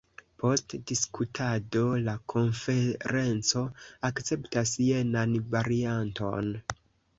Post 0.43 0.73
diskutado 0.91 1.83
la 2.07 2.15
konferenco 2.33 3.63
akceptas 4.11 4.75
jenan 4.89 5.39
varianton. 5.55 6.53